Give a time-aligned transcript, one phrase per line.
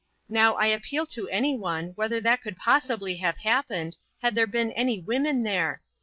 [0.29, 4.71] Now, I appeal to any one, whether that could possibly have happened, had there been
[4.71, 5.83] any women there?